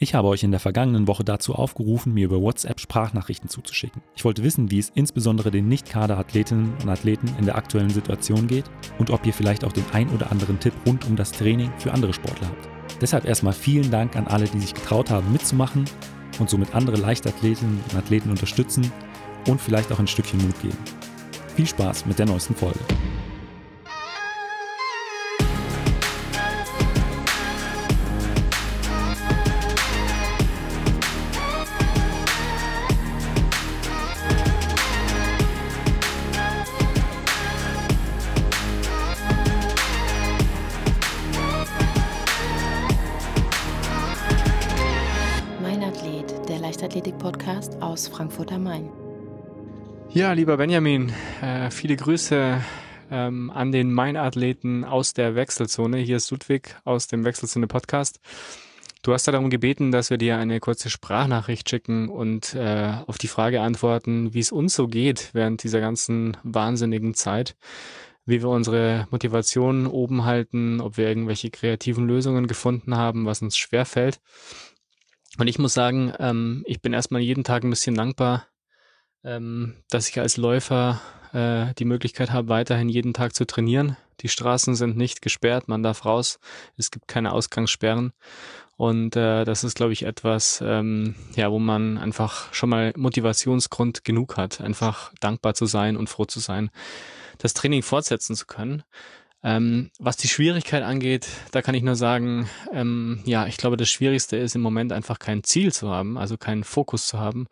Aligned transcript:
Ich 0.00 0.14
habe 0.14 0.28
euch 0.28 0.44
in 0.44 0.52
der 0.52 0.60
vergangenen 0.60 1.08
Woche 1.08 1.24
dazu 1.24 1.56
aufgerufen, 1.56 2.14
mir 2.14 2.26
über 2.26 2.40
WhatsApp 2.40 2.78
Sprachnachrichten 2.78 3.48
zuzuschicken. 3.50 4.00
Ich 4.14 4.24
wollte 4.24 4.44
wissen, 4.44 4.70
wie 4.70 4.78
es 4.78 4.92
insbesondere 4.94 5.50
den 5.50 5.66
Nicht-Kader-Athletinnen 5.66 6.74
und 6.80 6.88
Athleten 6.88 7.28
in 7.36 7.46
der 7.46 7.56
aktuellen 7.56 7.90
Situation 7.90 8.46
geht 8.46 8.66
und 9.00 9.10
ob 9.10 9.26
ihr 9.26 9.32
vielleicht 9.32 9.64
auch 9.64 9.72
den 9.72 9.84
ein 9.92 10.08
oder 10.10 10.30
anderen 10.30 10.60
Tipp 10.60 10.72
rund 10.86 11.04
um 11.06 11.16
das 11.16 11.32
Training 11.32 11.72
für 11.78 11.92
andere 11.92 12.12
Sportler 12.12 12.46
habt. 12.46 12.68
Deshalb 13.00 13.24
erstmal 13.24 13.52
vielen 13.52 13.90
Dank 13.90 14.14
an 14.14 14.28
alle, 14.28 14.44
die 14.44 14.60
sich 14.60 14.72
getraut 14.72 15.10
haben 15.10 15.32
mitzumachen 15.32 15.84
und 16.38 16.48
somit 16.48 16.76
andere 16.76 16.96
Leichtathletinnen 16.96 17.80
und 17.90 17.98
Athleten 17.98 18.30
unterstützen 18.30 18.92
und 19.48 19.60
vielleicht 19.60 19.90
auch 19.90 19.98
ein 19.98 20.06
Stückchen 20.06 20.40
Mut 20.40 20.62
geben. 20.62 20.78
Viel 21.56 21.66
Spaß 21.66 22.06
mit 22.06 22.20
der 22.20 22.26
neuesten 22.26 22.54
Folge. 22.54 22.78
Leichtathletik-Podcast 46.98 47.80
aus 47.80 48.08
Frankfurt 48.08 48.50
am 48.50 48.64
Main. 48.64 48.90
Ja, 50.10 50.32
lieber 50.32 50.56
Benjamin, 50.56 51.12
äh, 51.40 51.70
viele 51.70 51.94
Grüße 51.94 52.60
ähm, 53.10 53.50
an 53.50 53.70
den 53.70 53.92
Main-Athleten 53.92 54.84
aus 54.84 55.12
der 55.12 55.36
Wechselzone. 55.36 55.98
Hier 55.98 56.16
ist 56.16 56.32
Ludwig 56.32 56.74
aus 56.84 57.06
dem 57.06 57.24
Wechselzone-Podcast. 57.24 58.18
Du 59.02 59.12
hast 59.12 59.28
darum 59.28 59.48
gebeten, 59.48 59.92
dass 59.92 60.10
wir 60.10 60.18
dir 60.18 60.38
eine 60.38 60.58
kurze 60.58 60.90
Sprachnachricht 60.90 61.70
schicken 61.70 62.08
und 62.08 62.54
äh, 62.54 62.92
auf 63.06 63.16
die 63.16 63.28
Frage 63.28 63.60
antworten, 63.60 64.34
wie 64.34 64.40
es 64.40 64.50
uns 64.50 64.74
so 64.74 64.88
geht 64.88 65.30
während 65.34 65.62
dieser 65.62 65.80
ganzen 65.80 66.36
wahnsinnigen 66.42 67.14
Zeit, 67.14 67.54
wie 68.26 68.42
wir 68.42 68.48
unsere 68.48 69.06
Motivation 69.12 69.86
oben 69.86 70.24
halten, 70.24 70.80
ob 70.80 70.96
wir 70.96 71.06
irgendwelche 71.06 71.50
kreativen 71.50 72.08
Lösungen 72.08 72.48
gefunden 72.48 72.96
haben, 72.96 73.24
was 73.24 73.40
uns 73.40 73.56
schwer 73.56 73.84
fällt. 73.84 74.18
Und 75.38 75.46
ich 75.46 75.58
muss 75.58 75.72
sagen, 75.72 76.12
ähm, 76.18 76.64
ich 76.66 76.82
bin 76.82 76.92
erstmal 76.92 77.20
jeden 77.20 77.44
Tag 77.44 77.62
ein 77.62 77.70
bisschen 77.70 77.94
dankbar, 77.94 78.46
ähm, 79.24 79.76
dass 79.88 80.08
ich 80.08 80.18
als 80.18 80.36
Läufer 80.36 81.00
äh, 81.32 81.74
die 81.74 81.84
Möglichkeit 81.84 82.32
habe, 82.32 82.48
weiterhin 82.48 82.88
jeden 82.88 83.14
Tag 83.14 83.34
zu 83.34 83.46
trainieren. 83.46 83.96
Die 84.20 84.28
Straßen 84.28 84.74
sind 84.74 84.96
nicht 84.96 85.22
gesperrt, 85.22 85.68
man 85.68 85.82
darf 85.84 86.04
raus, 86.04 86.40
es 86.76 86.90
gibt 86.90 87.06
keine 87.06 87.32
Ausgangssperren. 87.32 88.12
Und 88.76 89.16
äh, 89.16 89.44
das 89.44 89.64
ist, 89.64 89.76
glaube 89.76 89.92
ich, 89.92 90.04
etwas, 90.04 90.62
ähm, 90.64 91.14
ja, 91.34 91.50
wo 91.50 91.58
man 91.58 91.98
einfach 91.98 92.52
schon 92.52 92.70
mal 92.70 92.92
Motivationsgrund 92.96 94.04
genug 94.04 94.36
hat, 94.36 94.60
einfach 94.60 95.12
dankbar 95.20 95.54
zu 95.54 95.66
sein 95.66 95.96
und 95.96 96.08
froh 96.08 96.26
zu 96.26 96.40
sein, 96.40 96.70
das 97.38 97.54
Training 97.54 97.82
fortsetzen 97.82 98.36
zu 98.36 98.46
können. 98.46 98.82
Ähm, 99.44 99.90
was 99.98 100.16
die 100.16 100.28
Schwierigkeit 100.28 100.82
angeht, 100.82 101.28
da 101.52 101.62
kann 101.62 101.74
ich 101.74 101.82
nur 101.82 101.94
sagen, 101.94 102.48
ähm, 102.72 103.20
ja, 103.24 103.46
ich 103.46 103.56
glaube, 103.56 103.76
das 103.76 103.88
Schwierigste 103.88 104.36
ist 104.36 104.56
im 104.56 104.62
Moment 104.62 104.92
einfach 104.92 105.18
kein 105.18 105.44
Ziel 105.44 105.72
zu 105.72 105.90
haben, 105.90 106.18
also 106.18 106.36
keinen 106.36 106.64
Fokus 106.64 107.06
zu 107.06 107.20
haben, 107.20 107.46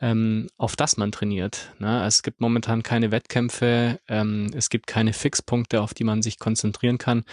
ähm, 0.00 0.48
auf 0.56 0.76
das 0.76 0.96
man 0.96 1.12
trainiert. 1.12 1.72
Ne? 1.78 2.04
Es 2.04 2.22
gibt 2.22 2.40
momentan 2.40 2.82
keine 2.82 3.10
Wettkämpfe, 3.10 3.98
ähm, 4.08 4.50
es 4.54 4.68
gibt 4.68 4.86
keine 4.86 5.12
Fixpunkte, 5.12 5.80
auf 5.80 5.94
die 5.94 6.04
man 6.04 6.22
sich 6.22 6.38
konzentrieren 6.38 6.98
kann. 6.98 7.24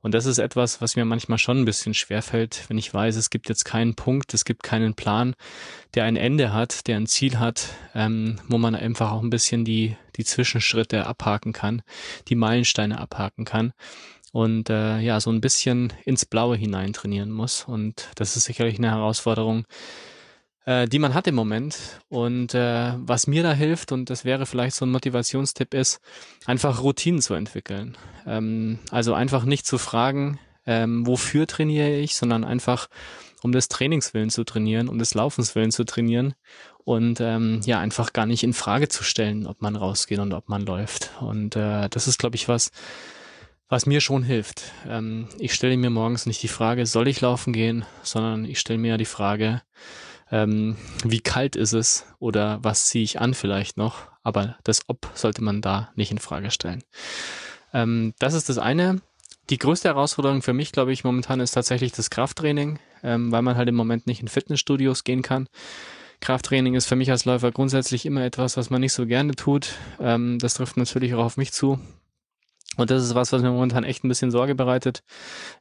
Und 0.00 0.14
das 0.14 0.26
ist 0.26 0.38
etwas, 0.38 0.80
was 0.80 0.96
mir 0.96 1.04
manchmal 1.04 1.38
schon 1.38 1.58
ein 1.58 1.64
bisschen 1.64 1.94
schwerfällt, 1.94 2.64
wenn 2.68 2.78
ich 2.78 2.92
weiß, 2.92 3.16
es 3.16 3.30
gibt 3.30 3.48
jetzt 3.48 3.64
keinen 3.64 3.94
Punkt, 3.94 4.32
es 4.34 4.44
gibt 4.44 4.62
keinen 4.62 4.94
Plan, 4.94 5.34
der 5.94 6.04
ein 6.04 6.16
Ende 6.16 6.52
hat, 6.52 6.86
der 6.86 6.96
ein 6.96 7.06
Ziel 7.06 7.38
hat, 7.38 7.68
ähm, 7.94 8.36
wo 8.48 8.58
man 8.58 8.74
einfach 8.74 9.12
auch 9.12 9.22
ein 9.22 9.30
bisschen 9.30 9.64
die, 9.64 9.96
die 10.16 10.24
Zwischenschritte 10.24 11.06
abhaken 11.06 11.52
kann, 11.52 11.82
die 12.28 12.36
Meilensteine 12.36 12.98
abhaken 12.98 13.44
kann 13.44 13.72
und 14.32 14.68
äh, 14.68 15.00
ja, 15.00 15.18
so 15.18 15.30
ein 15.30 15.40
bisschen 15.40 15.94
ins 16.04 16.26
Blaue 16.26 16.56
hinein 16.56 16.92
trainieren 16.92 17.30
muss. 17.30 17.64
Und 17.64 18.10
das 18.16 18.36
ist 18.36 18.44
sicherlich 18.44 18.76
eine 18.76 18.90
Herausforderung, 18.90 19.64
äh, 20.66 20.86
die 20.86 20.98
man 20.98 21.14
hat 21.14 21.26
im 21.26 21.34
Moment. 21.34 21.78
Und 22.08 22.54
äh, 22.54 22.92
was 22.98 23.26
mir 23.26 23.42
da 23.42 23.52
hilft, 23.52 23.92
und 23.92 24.10
das 24.10 24.24
wäre 24.24 24.44
vielleicht 24.44 24.76
so 24.76 24.84
ein 24.84 24.90
Motivationstipp, 24.90 25.72
ist, 25.72 26.00
einfach 26.44 26.82
Routinen 26.82 27.22
zu 27.22 27.34
entwickeln. 27.34 27.96
Ähm, 28.26 28.78
also 28.90 29.14
einfach 29.14 29.44
nicht 29.44 29.66
zu 29.66 29.78
fragen, 29.78 30.38
ähm, 30.66 31.06
wofür 31.06 31.46
trainiere 31.46 31.96
ich, 31.96 32.16
sondern 32.16 32.44
einfach 32.44 32.88
um 33.42 33.52
des 33.52 33.68
Trainingswillen 33.68 34.30
zu 34.30 34.44
trainieren, 34.44 34.88
um 34.88 34.98
des 34.98 35.14
Laufenswillen 35.14 35.70
zu 35.70 35.84
trainieren 35.84 36.34
und 36.84 37.20
ähm, 37.20 37.60
ja, 37.64 37.78
einfach 37.78 38.12
gar 38.12 38.26
nicht 38.26 38.42
in 38.42 38.52
Frage 38.52 38.88
zu 38.88 39.04
stellen, 39.04 39.46
ob 39.46 39.62
man 39.62 39.76
rausgeht 39.76 40.18
und 40.18 40.32
ob 40.32 40.48
man 40.48 40.62
läuft. 40.62 41.12
Und 41.20 41.54
äh, 41.54 41.88
das 41.88 42.08
ist, 42.08 42.18
glaube 42.18 42.36
ich, 42.36 42.48
was, 42.48 42.70
was 43.68 43.86
mir 43.86 44.00
schon 44.00 44.24
hilft. 44.24 44.72
Ähm, 44.88 45.28
ich 45.38 45.54
stelle 45.54 45.76
mir 45.76 45.90
morgens 45.90 46.26
nicht 46.26 46.42
die 46.42 46.48
Frage, 46.48 46.86
soll 46.86 47.06
ich 47.06 47.20
laufen 47.20 47.52
gehen, 47.52 47.84
sondern 48.02 48.44
ich 48.44 48.58
stelle 48.58 48.78
mir 48.78 48.96
die 48.98 49.04
Frage, 49.04 49.62
ähm, 50.30 50.76
wie 51.04 51.20
kalt 51.20 51.56
ist 51.56 51.72
es 51.72 52.06
oder 52.18 52.58
was 52.62 52.86
ziehe 52.86 53.04
ich 53.04 53.20
an 53.20 53.34
vielleicht 53.34 53.76
noch, 53.76 54.08
aber 54.22 54.56
das 54.64 54.82
Ob 54.88 55.08
sollte 55.14 55.42
man 55.42 55.62
da 55.62 55.90
nicht 55.94 56.10
in 56.10 56.18
Frage 56.18 56.50
stellen. 56.50 56.82
Ähm, 57.72 58.14
das 58.18 58.34
ist 58.34 58.48
das 58.48 58.58
eine. 58.58 59.00
Die 59.50 59.58
größte 59.58 59.88
Herausforderung 59.88 60.42
für 60.42 60.52
mich, 60.52 60.72
glaube 60.72 60.92
ich, 60.92 61.04
momentan 61.04 61.38
ist 61.38 61.52
tatsächlich 61.52 61.92
das 61.92 62.10
Krafttraining, 62.10 62.80
ähm, 63.04 63.30
weil 63.30 63.42
man 63.42 63.56
halt 63.56 63.68
im 63.68 63.76
Moment 63.76 64.06
nicht 64.06 64.20
in 64.20 64.28
Fitnessstudios 64.28 65.04
gehen 65.04 65.22
kann. 65.22 65.48
Krafttraining 66.20 66.74
ist 66.74 66.86
für 66.86 66.96
mich 66.96 67.10
als 67.10 67.26
Läufer 67.26 67.52
grundsätzlich 67.52 68.06
immer 68.06 68.24
etwas, 68.24 68.56
was 68.56 68.70
man 68.70 68.80
nicht 68.80 68.94
so 68.94 69.06
gerne 69.06 69.34
tut. 69.36 69.74
Ähm, 70.00 70.38
das 70.40 70.54
trifft 70.54 70.76
natürlich 70.76 71.14
auch 71.14 71.24
auf 71.24 71.36
mich 71.36 71.52
zu. 71.52 71.78
Und 72.76 72.90
das 72.90 73.04
ist 73.04 73.14
was, 73.14 73.32
was 73.32 73.42
mir 73.42 73.50
momentan 73.50 73.84
echt 73.84 74.04
ein 74.04 74.08
bisschen 74.08 74.30
Sorge 74.30 74.54
bereitet. 74.54 75.02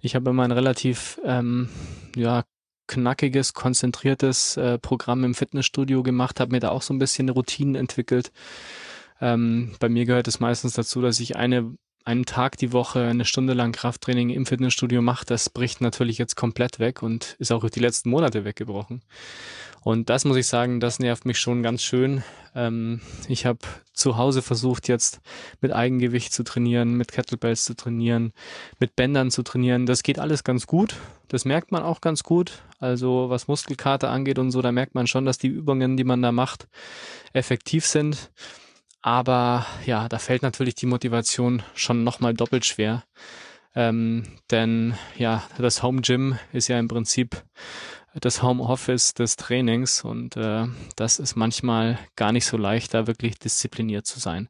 Ich 0.02 0.16
habe 0.16 0.30
immer 0.30 0.44
ein 0.44 0.52
relativ 0.52 1.20
ähm, 1.24 1.70
ja, 2.16 2.44
knackiges, 2.88 3.53
konzentriertes 3.53 4.57
äh, 4.57 4.78
Programm 4.79 5.23
im 5.23 5.35
Fitnessstudio 5.35 6.03
gemacht, 6.03 6.40
habe 6.40 6.51
mir 6.51 6.59
da 6.59 6.69
auch 6.69 6.81
so 6.81 6.94
ein 6.94 7.00
bisschen 7.00 7.29
Routinen 7.29 7.75
entwickelt. 7.75 8.31
Ähm, 9.22 9.75
bei 9.79 9.90
mir 9.90 10.06
gehört 10.06 10.28
es 10.28 10.40
meistens 10.40 10.73
dazu, 10.73 11.01
dass 11.01 11.19
ich 11.19 11.35
eine 11.35 11.74
einen 12.06 12.26
Tag 12.26 12.58
die 12.58 12.72
Woche 12.72 13.04
eine 13.04 13.26
Stunde 13.26 13.54
lang 13.54 13.72
Krafttraining 13.72 14.30
im 14.30 14.46
Fitnessstudio 14.46 15.02
mache, 15.02 15.26
das 15.26 15.50
bricht 15.50 15.82
natürlich 15.82 16.20
jetzt 16.20 16.36
komplett 16.36 16.80
weg 16.80 17.02
und 17.02 17.36
ist 17.40 17.52
auch 17.52 17.68
die 17.70 17.80
letzten 17.80 18.12
Monate 18.12 18.46
weggebrochen. 18.46 19.02
Und 19.84 20.10
das 20.10 20.26
muss 20.26 20.38
ich 20.38 20.48
sagen, 20.48 20.80
das 20.80 20.98
nervt 21.00 21.26
mich 21.26 21.40
schon 21.40 21.62
ganz 21.62 21.84
schön. 21.84 22.24
Ähm, 22.56 23.02
ich 23.28 23.46
habe 23.46 23.60
zu 23.94 24.18
Hause 24.18 24.42
versucht, 24.42 24.88
jetzt 24.88 25.20
mit 25.62 25.74
Eigengewicht 25.74 26.34
zu 26.34 26.44
trainieren, 26.44 26.96
mit 26.96 27.12
Kettlebells 27.12 27.66
zu 27.66 27.76
trainieren, 27.76 28.34
mit 28.80 28.96
Bändern 28.96 29.30
zu 29.30 29.44
trainieren. 29.44 29.86
Das 29.86 30.02
geht 30.02 30.18
alles 30.18 30.44
ganz 30.44 30.66
gut. 30.66 30.96
Das 31.28 31.46
merkt 31.46 31.72
man 31.72 31.84
auch 31.84 32.02
ganz 32.02 32.24
gut. 32.24 32.64
Also 32.80 33.30
was 33.30 33.48
Muskelkater 33.48 34.10
angeht 34.10 34.40
und 34.40 34.52
so, 34.52 34.62
da 34.62 34.72
merkt 34.72 34.96
man 34.96 35.06
schon, 35.08 35.26
dass 35.26 35.38
die 35.38 35.48
Übungen, 35.48 35.98
die 35.98 36.04
man 36.04 36.22
da 36.22 36.32
macht, 36.32 36.68
effektiv 37.34 37.86
sind. 37.86 38.32
Aber 39.06 39.68
ja, 39.86 40.10
da 40.10 40.18
fällt 40.18 40.42
natürlich 40.42 40.74
die 40.74 40.88
Motivation 40.88 41.62
schon 41.76 42.04
nochmal 42.04 42.34
doppelt 42.34 42.66
schwer. 42.66 43.04
Ähm, 43.76 44.24
denn 44.50 44.96
ja, 45.16 45.44
das 45.60 45.84
Home 45.84 46.02
Gym 46.02 46.40
ist 46.54 46.70
ja 46.70 46.80
im 46.80 46.88
Prinzip 46.88 47.44
das 48.16 48.42
Home 48.42 48.64
Office 48.64 49.14
des 49.14 49.36
Trainings 49.36 50.04
und 50.04 50.38
äh, 50.38 50.66
das 50.96 51.20
ist 51.20 51.36
manchmal 51.36 52.00
gar 52.16 52.32
nicht 52.32 52.48
so 52.48 52.58
leicht, 52.58 52.96
da 52.96 53.06
wirklich 53.06 53.38
diszipliniert 53.38 54.08
zu 54.08 54.20
sein. 54.20 54.50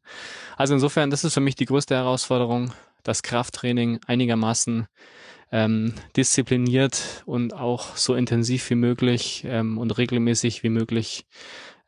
Also 0.55 0.73
insofern, 0.73 1.09
das 1.09 1.25
ist 1.25 1.33
für 1.33 1.41
mich 1.41 1.55
die 1.55 1.65
größte 1.65 1.93
Herausforderung, 1.93 2.71
das 3.03 3.23
Krafttraining 3.23 3.99
einigermaßen 4.07 4.87
ähm, 5.51 5.95
diszipliniert 6.15 7.23
und 7.25 7.53
auch 7.53 7.97
so 7.97 8.15
intensiv 8.15 8.69
wie 8.69 8.75
möglich 8.75 9.43
ähm, 9.45 9.77
und 9.77 9.97
regelmäßig 9.97 10.63
wie 10.63 10.69
möglich 10.69 11.25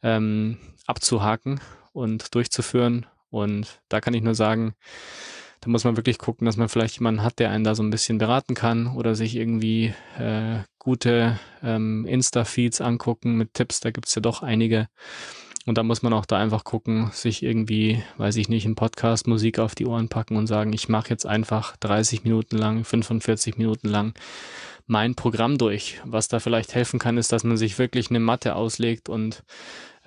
ähm, 0.04 0.58
abzuhaken 0.86 1.62
und 1.98 2.34
durchzuführen. 2.36 3.06
Und 3.30 3.82
da 3.90 4.00
kann 4.00 4.14
ich 4.14 4.22
nur 4.22 4.36
sagen, 4.36 4.76
da 5.62 5.70
muss 5.70 5.84
man 5.84 5.98
wirklich 5.98 6.20
gucken, 6.20 6.46
dass 6.46 6.56
man 6.56 6.70
vielleicht 6.70 7.00
jemanden 7.00 7.24
hat, 7.24 7.40
der 7.40 7.50
einen 7.50 7.64
da 7.64 7.76
so 7.76 7.84
ein 7.84 7.90
bisschen 7.90 8.20
beraten 8.20 8.54
kann 8.54 8.88
oder 8.96 9.16
sich 9.16 9.36
irgendwie 9.36 9.94
äh, 10.18 10.60
gute 10.78 11.40
ähm, 11.64 12.06
Insta-Feeds 12.06 12.80
angucken 12.80 13.36
mit 13.36 13.54
Tipps. 13.54 13.80
Da 13.80 13.92
gibt's 13.92 14.16
ja 14.16 14.22
doch 14.22 14.44
einige. 14.44 14.88
Und 15.66 15.78
da 15.78 15.84
muss 15.84 16.02
man 16.02 16.14
auch 16.14 16.26
da 16.26 16.38
einfach 16.38 16.64
gucken, 16.64 17.10
sich 17.12 17.44
irgendwie, 17.44 18.02
weiß 18.18 18.38
ich 18.38 18.48
nicht, 18.48 18.66
einen 18.66 18.76
Podcast 18.76 19.28
Musik 19.28 19.60
auf 19.60 19.76
die 19.76 19.86
Ohren 19.86 20.08
packen 20.08 20.38
und 20.38 20.48
sagen, 20.48 20.72
ich 20.72 20.88
mache 20.88 21.10
jetzt 21.10 21.26
einfach 21.26 21.76
30 21.78 22.24
Minuten 22.24 22.58
lang, 22.58 22.86
45 22.86 23.58
Minuten 23.58 23.90
lang 23.90 24.14
mein 24.86 25.16
Programm 25.16 25.58
durch. 25.58 26.00
Was 26.06 26.30
da 26.30 26.40
vielleicht 26.40 26.74
helfen 26.74 27.00
kann, 27.00 27.18
ist, 27.18 27.34
dass 27.34 27.44
man 27.44 27.58
sich 27.58 27.78
wirklich 27.78 28.10
eine 28.10 28.22
Matte 28.22 28.56
auslegt 28.56 29.10
und 29.10 29.44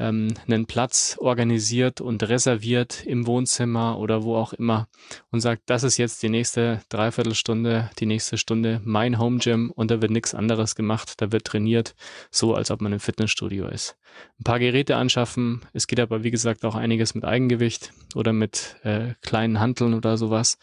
ähm, 0.01 0.35
einen 0.47 0.67
Platz 0.67 1.17
organisiert 1.21 2.01
und 2.01 2.27
reserviert 2.29 3.05
im 3.05 3.27
Wohnzimmer 3.27 3.99
oder 3.99 4.25
wo 4.25 4.35
auch 4.35 4.55
immer 4.55 4.89
und 5.31 5.41
sagt, 5.41 5.65
das 5.67 5.85
ist 5.85 5.99
jetzt 5.99 6.23
die 6.23 6.31
nächste 6.31 6.81
Dreiviertelstunde, 6.89 7.91
die 7.99 8.07
nächste 8.07 8.39
Stunde 8.39 8.81
mein 8.83 9.19
Home 9.19 9.39
Gym 9.39 9.71
und 9.71 9.91
da 9.91 10.01
wird 10.01 10.11
nichts 10.11 10.35
anderes 10.35 10.75
gemacht, 10.75 11.21
da 11.21 11.31
wird 11.33 11.45
trainiert, 11.45 11.95
so 12.31 12.55
als 12.55 12.71
ob 12.71 12.81
man 12.81 12.95
im 12.95 13.01
Fitnessstudio 13.01 13.69
ist. 13.69 13.97
Ein 14.41 14.45
paar 14.45 14.59
Geräte 14.59 14.97
anschaffen, 14.97 15.61
es 15.75 15.87
geht 15.87 16.01
aber 16.01 16.25
wie 16.25 16.31
gesagt 16.31 16.65
auch 16.65 16.75
einiges 16.75 17.15
mit 17.15 17.25
Eigengewicht 17.25 17.93
oder 18.15 18.33
mit 18.33 18.77
äh, 18.83 19.15
kleinen 19.21 19.61
Hanteln 19.61 19.93
oder 19.93 20.17
sowas 20.17 20.57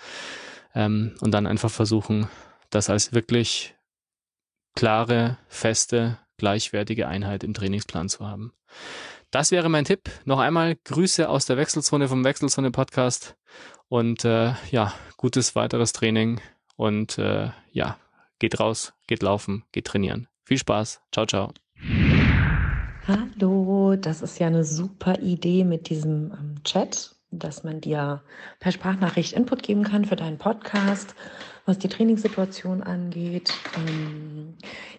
ähm, 0.73 1.13
und 1.21 1.31
dann 1.31 1.45
einfach 1.45 1.71
versuchen, 1.71 2.27
das 2.71 2.89
als 2.89 3.13
wirklich 3.13 3.75
klare, 4.75 5.37
feste, 5.47 6.17
gleichwertige 6.37 7.07
Einheit 7.07 7.43
im 7.43 7.53
Trainingsplan 7.53 8.09
zu 8.09 8.27
haben. 8.27 8.53
Das 9.31 9.51
wäre 9.51 9.67
mein 9.67 9.83
Tipp. 9.83 10.09
Noch 10.23 10.39
einmal 10.39 10.77
Grüße 10.85 11.27
aus 11.27 11.45
der 11.45 11.57
Wechselzone 11.57 12.07
vom 12.07 12.23
Wechselzone 12.23 12.71
Podcast 12.71 13.35
und 13.89 14.23
äh, 14.23 14.53
ja, 14.71 14.93
gutes 15.17 15.53
weiteres 15.53 15.91
Training 15.91 16.39
und 16.77 17.17
äh, 17.17 17.49
ja, 17.73 17.97
geht 18.39 18.61
raus, 18.61 18.93
geht 19.05 19.23
laufen, 19.23 19.65
geht 19.73 19.87
trainieren. 19.87 20.29
Viel 20.45 20.59
Spaß. 20.59 21.01
Ciao, 21.11 21.25
ciao. 21.25 21.51
Hallo, 23.05 23.97
das 23.97 24.21
ist 24.21 24.39
ja 24.39 24.47
eine 24.47 24.63
super 24.63 25.19
Idee 25.19 25.65
mit 25.65 25.89
diesem 25.89 26.31
ähm, 26.31 26.63
Chat, 26.63 27.16
dass 27.31 27.63
man 27.63 27.81
dir 27.81 28.21
per 28.59 28.71
Sprachnachricht 28.71 29.33
Input 29.33 29.63
geben 29.63 29.83
kann 29.83 30.05
für 30.05 30.15
deinen 30.15 30.37
Podcast 30.37 31.15
was 31.67 31.77
die 31.77 31.89
Trainingssituation 31.89 32.81
angeht. 32.81 33.53
Ähm, 33.75 34.53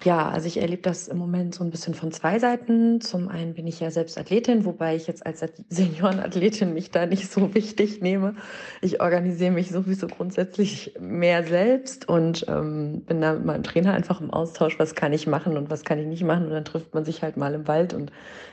ja, 0.04 0.28
also 0.28 0.46
ich 0.46 0.58
erlebe 0.60 0.82
das 0.82 1.08
im 1.08 1.16
Moment 1.16 1.54
so 1.54 1.64
ein 1.64 1.70
bisschen 1.70 1.94
von 1.94 2.12
zwei 2.12 2.38
Seiten. 2.38 3.00
Zum 3.00 3.28
einen 3.28 3.54
bin 3.54 3.66
ich 3.66 3.80
ja 3.80 3.90
selbst 3.90 4.18
Athletin, 4.18 4.66
wobei 4.66 4.94
ich 4.94 5.06
jetzt 5.06 5.24
als 5.24 5.42
Seniorenathletin 5.70 6.74
mich 6.74 6.90
da 6.90 7.06
nicht 7.06 7.32
so 7.32 7.54
wichtig 7.54 8.02
nehme. 8.02 8.34
Ich 8.82 9.00
organisiere 9.00 9.50
mich 9.50 9.70
sowieso 9.70 10.08
grundsätzlich 10.08 10.92
mehr 11.00 11.42
selbst 11.42 12.06
und 12.06 12.44
ähm, 12.48 13.00
bin 13.06 13.22
da 13.22 13.32
mit 13.32 13.46
meinem 13.46 13.62
Trainer 13.62 13.94
einfach 13.94 14.20
im 14.20 14.30
Austausch, 14.30 14.78
was 14.78 14.94
kann 14.94 15.14
ich 15.14 15.26
machen 15.26 15.56
und 15.56 15.70
was 15.70 15.84
kann 15.84 15.98
ich 15.98 16.06
nicht 16.06 16.22
machen. 16.22 16.44
Und 16.44 16.52
dann 16.52 16.66
trifft 16.66 16.92
man 16.92 17.06
sich 17.06 17.22
halt 17.22 17.38
mal 17.38 17.54
im 17.54 17.66
Wald 17.66 17.94
und 17.94 18.12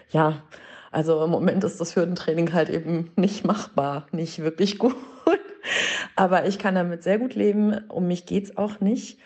ja, 0.10 0.42
also 0.95 1.21
im 1.25 1.30
Moment 1.30 1.62
ist 1.65 1.81
das 1.81 1.97
Hürdentraining 1.97 2.53
halt 2.53 2.69
eben 2.69 3.12
nicht 3.18 3.44
machbar, 3.44 4.07
nicht 4.13 4.39
wirklich 4.39 4.77
gut. 4.80 4.95
Aber 6.15 6.45
ich 6.45 6.57
kann 6.57 6.75
damit 6.75 7.03
sehr 7.03 7.19
gut 7.19 7.36
leben. 7.36 7.77
Um 7.89 8.07
mich 8.07 8.25
geht's 8.25 8.56
auch 8.56 8.80
nicht. 8.80 9.19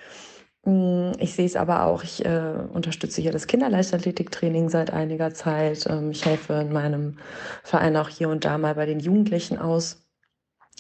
Mm, 0.66 1.12
ich 1.20 1.36
sehe 1.36 1.46
es 1.46 1.56
aber 1.56 1.86
auch, 1.86 2.04
ich 2.04 2.26
äh, 2.26 2.54
unterstütze 2.74 3.22
hier 3.22 3.32
das 3.32 3.46
Kinderleichtathletiktraining 3.46 4.70
seit 4.70 4.92
einiger 4.92 5.32
Zeit. 5.36 5.86
Ähm, 5.88 6.10
ich 6.10 6.26
helfe 6.26 6.54
in 6.54 6.74
meinem 6.74 7.20
Verein 7.64 7.98
auch 7.98 8.10
hier 8.10 8.30
und 8.30 8.46
da 8.46 8.58
mal 8.58 8.74
bei 8.74 8.88
den 8.88 9.00
Jugendlichen 9.00 9.60
aus, 9.60 10.08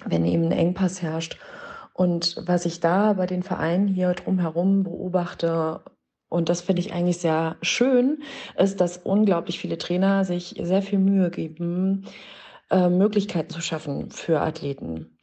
wenn 0.06 0.25
eben 0.25 0.45
ein 0.45 0.51
Engpass 0.51 1.03
herrscht. 1.03 1.38
Und 1.94 2.42
was 2.47 2.65
ich 2.65 2.80
da 2.80 3.13
bei 3.13 3.27
den 3.27 3.44
Vereinen 3.44 3.88
hier 3.88 4.13
drumherum 4.13 4.83
beobachte, 4.83 5.81
und 6.29 6.49
das 6.49 6.61
finde 6.61 6.81
ich 6.81 6.93
eigentlich 6.93 7.17
sehr 7.17 7.57
schön, 7.61 8.23
ist, 8.57 8.79
dass 8.79 8.97
unglaublich 8.97 9.59
viele 9.59 9.77
Trainer 9.77 10.23
sich 10.23 10.55
sehr 10.61 10.81
viel 10.81 10.99
Mühe 10.99 11.31
geben, 11.31 12.05
äh, 12.69 12.89
Möglichkeiten 12.89 13.49
zu 13.49 13.61
schaffen 13.61 14.11
für 14.11 14.41
Athleten 14.41 15.17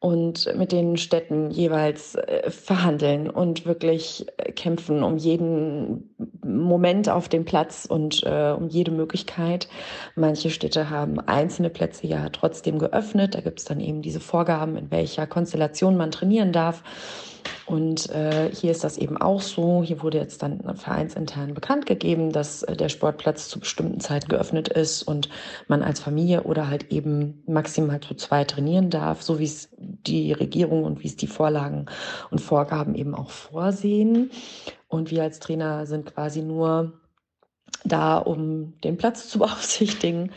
und 0.00 0.54
mit 0.56 0.72
den 0.72 0.96
Städten 0.96 1.50
jeweils 1.50 2.14
äh, 2.14 2.50
verhandeln 2.50 3.28
und 3.30 3.64
wirklich 3.66 4.26
äh, 4.36 4.52
kämpfen 4.52 5.02
um 5.02 5.16
jeden 5.16 6.09
Moment 6.56 7.08
auf 7.08 7.28
dem 7.28 7.44
Platz 7.44 7.86
und 7.88 8.22
äh, 8.24 8.54
um 8.56 8.68
jede 8.68 8.90
Möglichkeit. 8.90 9.68
Manche 10.14 10.50
Städte 10.50 10.90
haben 10.90 11.20
einzelne 11.20 11.70
Plätze 11.70 12.06
ja 12.06 12.28
trotzdem 12.30 12.78
geöffnet. 12.78 13.34
Da 13.34 13.40
gibt 13.40 13.60
es 13.60 13.64
dann 13.64 13.80
eben 13.80 14.02
diese 14.02 14.20
Vorgaben, 14.20 14.76
in 14.76 14.90
welcher 14.90 15.26
Konstellation 15.26 15.96
man 15.96 16.10
trainieren 16.10 16.52
darf. 16.52 16.82
Und 17.66 18.10
äh, 18.10 18.50
hier 18.52 18.72
ist 18.72 18.82
das 18.82 18.98
eben 18.98 19.16
auch 19.16 19.40
so. 19.40 19.82
Hier 19.84 20.02
wurde 20.02 20.18
jetzt 20.18 20.42
dann 20.42 20.76
vereinsintern 20.76 21.54
bekannt 21.54 21.86
gegeben, 21.86 22.32
dass 22.32 22.62
äh, 22.64 22.76
der 22.76 22.88
Sportplatz 22.88 23.48
zu 23.48 23.60
bestimmten 23.60 24.00
Zeiten 24.00 24.28
geöffnet 24.28 24.68
ist 24.68 25.02
und 25.04 25.28
man 25.68 25.82
als 25.82 26.00
Familie 26.00 26.42
oder 26.42 26.68
halt 26.68 26.90
eben 26.90 27.42
maximal 27.46 28.00
zu 28.00 28.14
zwei 28.14 28.44
trainieren 28.44 28.90
darf, 28.90 29.22
so 29.22 29.38
wie 29.38 29.44
es 29.44 29.68
die 29.78 30.32
Regierung 30.32 30.84
und 30.84 31.02
wie 31.02 31.08
es 31.08 31.16
die 31.16 31.28
Vorlagen 31.28 31.86
und 32.30 32.40
Vorgaben 32.40 32.94
eben 32.94 33.14
auch 33.14 33.30
vorsehen. 33.30 34.30
Und 34.90 35.10
wir 35.10 35.22
als 35.22 35.38
Trainer 35.38 35.86
sind 35.86 36.14
quasi 36.14 36.42
nur 36.42 36.92
da, 37.84 38.18
um 38.18 38.78
den 38.80 38.98
Platz 38.98 39.28
zu 39.30 39.38
beaufsichtigen. 39.38 40.32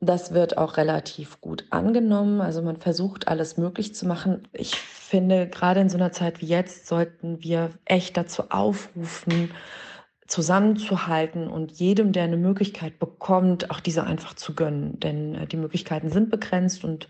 Das 0.00 0.34
wird 0.34 0.58
auch 0.58 0.76
relativ 0.76 1.40
gut 1.40 1.64
angenommen. 1.70 2.40
Also 2.40 2.62
man 2.62 2.76
versucht 2.78 3.28
alles 3.28 3.56
möglich 3.56 3.94
zu 3.94 4.06
machen. 4.06 4.48
Ich 4.52 4.74
finde, 4.74 5.48
gerade 5.48 5.80
in 5.80 5.88
so 5.88 5.96
einer 5.96 6.12
Zeit 6.12 6.40
wie 6.40 6.46
jetzt 6.46 6.86
sollten 6.86 7.42
wir 7.42 7.70
echt 7.84 8.16
dazu 8.16 8.50
aufrufen, 8.50 9.52
zusammenzuhalten 10.26 11.48
und 11.48 11.72
jedem, 11.72 12.12
der 12.12 12.24
eine 12.24 12.36
Möglichkeit 12.36 12.98
bekommt, 12.98 13.70
auch 13.70 13.80
diese 13.80 14.04
einfach 14.04 14.34
zu 14.34 14.54
gönnen. 14.54 14.98
Denn 15.00 15.34
äh, 15.34 15.46
die 15.46 15.56
Möglichkeiten 15.56 16.10
sind 16.10 16.30
begrenzt 16.30 16.84
und 16.84 17.08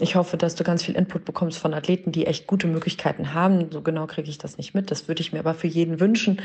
ich 0.00 0.16
hoffe, 0.16 0.36
dass 0.36 0.54
du 0.54 0.64
ganz 0.64 0.82
viel 0.82 0.96
Input 0.96 1.24
bekommst 1.24 1.58
von 1.58 1.74
Athleten, 1.74 2.12
die 2.12 2.26
echt 2.26 2.46
gute 2.46 2.66
Möglichkeiten 2.66 3.34
haben. 3.34 3.70
So 3.70 3.82
genau 3.82 4.06
kriege 4.06 4.30
ich 4.30 4.38
das 4.38 4.58
nicht 4.58 4.74
mit. 4.74 4.90
Das 4.90 5.08
würde 5.08 5.20
ich 5.20 5.32
mir 5.32 5.38
aber 5.38 5.54
für 5.54 5.68
jeden 5.68 6.00
wünschen, 6.00 6.40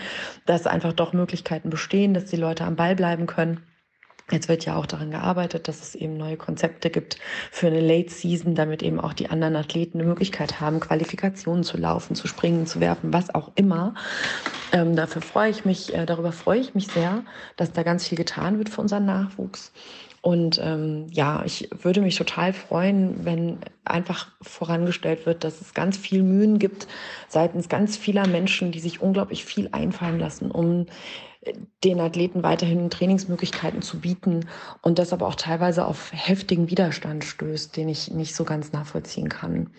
dass 0.45 0.67
einfach 0.67 0.93
doch 0.93 1.13
Möglichkeiten 1.13 1.69
bestehen, 1.69 2.13
dass 2.13 2.25
die 2.25 2.35
Leute 2.35 2.65
am 2.65 2.75
Ball 2.75 2.95
bleiben 2.95 3.25
können. 3.25 3.61
Jetzt 4.31 4.47
wird 4.47 4.65
ja 4.65 4.77
auch 4.77 4.85
daran 4.85 5.11
gearbeitet, 5.11 5.67
dass 5.67 5.81
es 5.81 5.93
eben 5.95 6.15
neue 6.15 6.37
Konzepte 6.37 6.89
gibt 6.89 7.17
für 7.51 7.67
eine 7.67 7.81
Late 7.81 8.09
Season, 8.09 8.55
damit 8.55 8.81
eben 8.81 8.99
auch 8.99 9.13
die 9.13 9.29
anderen 9.29 9.55
Athleten 9.57 9.99
eine 9.99 10.07
Möglichkeit 10.07 10.61
haben, 10.61 10.79
Qualifikationen 10.79 11.63
zu 11.63 11.77
laufen, 11.77 12.15
zu 12.15 12.27
springen, 12.27 12.65
zu 12.65 12.79
werfen, 12.79 13.11
was 13.11 13.35
auch 13.35 13.51
immer. 13.55 13.93
Ähm, 14.71 14.95
dafür 14.95 15.21
freue 15.21 15.49
ich 15.49 15.65
mich, 15.65 15.93
äh, 15.93 16.05
darüber 16.05 16.31
freue 16.31 16.59
ich 16.59 16.73
mich 16.73 16.87
sehr, 16.87 17.23
dass 17.57 17.73
da 17.73 17.83
ganz 17.83 18.07
viel 18.07 18.17
getan 18.17 18.57
wird 18.57 18.69
für 18.69 18.81
unseren 18.81 19.05
Nachwuchs. 19.05 19.73
Und 20.21 20.61
ähm, 20.63 21.07
ja, 21.09 21.43
ich 21.45 21.69
würde 21.81 22.01
mich 22.01 22.15
total 22.15 22.53
freuen, 22.53 23.25
wenn 23.25 23.57
einfach 23.85 24.27
vorangestellt 24.41 25.25
wird, 25.25 25.43
dass 25.43 25.61
es 25.61 25.73
ganz 25.73 25.97
viel 25.97 26.21
Mühen 26.21 26.59
gibt 26.59 26.87
seitens 27.27 27.69
ganz 27.69 27.97
vieler 27.97 28.27
Menschen, 28.27 28.71
die 28.71 28.79
sich 28.79 29.01
unglaublich 29.01 29.45
viel 29.45 29.69
einfallen 29.71 30.19
lassen, 30.19 30.51
um 30.51 30.85
den 31.83 31.99
Athleten 31.99 32.43
weiterhin 32.43 32.89
Trainingsmöglichkeiten 32.89 33.81
zu 33.81 33.99
bieten 33.99 34.45
und 34.81 34.99
das 34.99 35.13
aber 35.13 35.27
auch 35.27 35.35
teilweise 35.35 35.85
auf 35.85 36.11
heftigen 36.13 36.69
Widerstand 36.69 37.23
stößt, 37.23 37.75
den 37.75 37.89
ich 37.89 38.11
nicht 38.11 38.35
so 38.35 38.43
ganz 38.43 38.71
nachvollziehen 38.71 39.29
kann. 39.29 39.71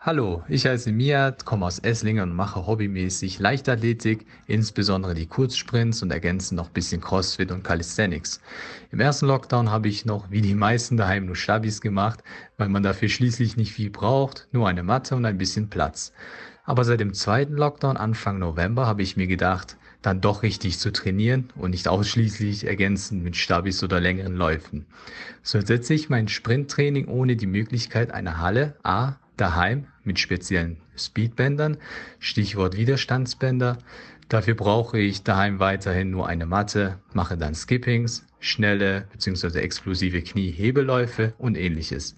Hallo, 0.00 0.42
ich 0.48 0.64
heiße 0.64 0.92
Miat, 0.92 1.44
komme 1.44 1.66
aus 1.66 1.80
Esslingen 1.80 2.30
und 2.30 2.36
mache 2.36 2.66
hobbymäßig 2.66 3.40
Leichtathletik, 3.40 4.26
insbesondere 4.46 5.12
die 5.12 5.26
Kurzsprints 5.26 6.02
und 6.02 6.12
ergänze 6.12 6.54
noch 6.54 6.68
ein 6.68 6.72
bisschen 6.72 7.00
Crossfit 7.00 7.50
und 7.50 7.64
Calisthenics. 7.64 8.40
Im 8.90 9.00
ersten 9.00 9.26
Lockdown 9.26 9.70
habe 9.70 9.88
ich 9.88 10.04
noch 10.04 10.30
wie 10.30 10.40
die 10.40 10.54
meisten 10.54 10.96
daheim 10.96 11.26
nur 11.26 11.36
Stabis 11.36 11.80
gemacht, 11.80 12.22
weil 12.56 12.68
man 12.68 12.84
dafür 12.84 13.08
schließlich 13.08 13.56
nicht 13.56 13.72
viel 13.72 13.90
braucht, 13.90 14.48
nur 14.52 14.68
eine 14.68 14.84
Matte 14.84 15.16
und 15.16 15.26
ein 15.26 15.36
bisschen 15.36 15.68
Platz. 15.68 16.12
Aber 16.68 16.84
seit 16.84 17.00
dem 17.00 17.14
zweiten 17.14 17.54
Lockdown 17.54 17.96
Anfang 17.96 18.38
November 18.38 18.86
habe 18.86 19.00
ich 19.00 19.16
mir 19.16 19.26
gedacht, 19.26 19.78
dann 20.02 20.20
doch 20.20 20.42
richtig 20.42 20.78
zu 20.78 20.92
trainieren 20.92 21.48
und 21.56 21.70
nicht 21.70 21.88
ausschließlich 21.88 22.66
ergänzend 22.66 23.24
mit 23.24 23.36
Stabis 23.36 23.82
oder 23.82 24.00
längeren 24.00 24.36
Läufen. 24.36 24.84
So 25.42 25.56
ersetze 25.56 25.94
ich 25.94 26.10
mein 26.10 26.28
Sprinttraining 26.28 27.08
ohne 27.08 27.36
die 27.36 27.46
Möglichkeit 27.46 28.10
einer 28.10 28.38
Halle 28.38 28.76
A 28.82 29.14
daheim 29.38 29.86
mit 30.04 30.18
speziellen 30.18 30.76
Speedbändern, 30.94 31.78
Stichwort 32.18 32.76
Widerstandsbänder. 32.76 33.78
Dafür 34.28 34.54
brauche 34.54 34.98
ich 34.98 35.22
daheim 35.22 35.60
weiterhin 35.60 36.10
nur 36.10 36.28
eine 36.28 36.44
Matte, 36.44 36.98
mache 37.14 37.38
dann 37.38 37.54
Skippings, 37.54 38.26
schnelle 38.40 39.08
bzw. 39.12 39.58
explosive 39.60 40.20
Kniehebeläufe 40.20 41.32
und 41.38 41.56
ähnliches 41.56 42.14